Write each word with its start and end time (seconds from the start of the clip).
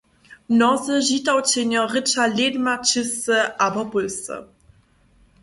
Mnozy 0.53 0.95
Žitawčenjo 1.07 1.83
rěča 1.93 2.23
lědma 2.35 2.75
čěsce 2.87 3.37
abo 3.65 3.83
pólsce. 3.91 4.35